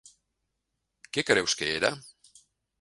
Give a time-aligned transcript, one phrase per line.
[1.19, 1.95] Què creus que era?